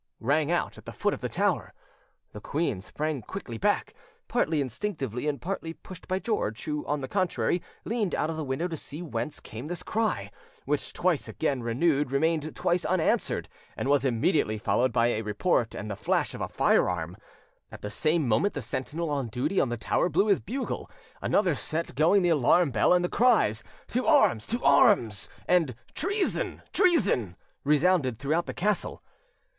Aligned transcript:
rang 0.19 0.49
out 0.49 0.79
at 0.79 0.85
the 0.85 0.91
foot 0.91 1.13
of 1.13 1.21
the 1.21 1.29
tower. 1.29 1.75
The 2.31 2.41
queen 2.41 2.81
sprang 2.81 3.21
quickly 3.21 3.59
back, 3.59 3.93
partly 4.27 4.59
instinctively 4.59 5.27
and 5.27 5.39
partly 5.39 5.73
pushed 5.73 6.07
by 6.07 6.17
George, 6.17 6.63
who, 6.63 6.83
on 6.87 7.01
the 7.01 7.07
contrary, 7.07 7.61
leaned 7.85 8.15
out 8.15 8.31
of 8.31 8.35
the 8.35 8.43
window 8.43 8.67
to 8.67 8.75
see 8.75 9.03
whence 9.03 9.39
came 9.39 9.67
this 9.67 9.83
cry, 9.83 10.31
which, 10.65 10.91
twice 10.91 11.27
again 11.27 11.61
renewed, 11.61 12.09
remained 12.09 12.55
twice 12.55 12.83
unanswered, 12.83 13.47
and 13.77 13.89
was 13.89 14.03
immediately 14.03 14.57
followed 14.57 14.91
by 14.91 15.09
a 15.09 15.21
report 15.21 15.75
and 15.75 15.87
the 15.91 15.95
flash 15.95 16.33
of 16.33 16.41
a 16.41 16.47
firearm: 16.49 17.15
at 17.71 17.83
the 17.83 17.91
same 17.91 18.27
moment 18.27 18.55
the 18.55 18.61
sentinel 18.63 19.11
on 19.11 19.27
duty 19.27 19.59
on 19.59 19.69
the 19.69 19.77
tower 19.77 20.09
blew 20.09 20.25
his 20.29 20.39
bugle, 20.39 20.89
another 21.21 21.53
set 21.53 21.93
going 21.93 22.23
the 22.23 22.29
alarm 22.29 22.71
bell, 22.71 22.91
and 22.91 23.05
the 23.05 23.07
cries, 23.07 23.63
"To 23.89 24.07
arms, 24.07 24.47
to 24.47 24.63
arms!" 24.63 25.29
and 25.47 25.75
"Treason, 25.93 26.63
treason!" 26.73 27.35
resounded 27.63 28.17
throughout 28.17 28.47
the 28.47 28.55
castle. 28.55 29.03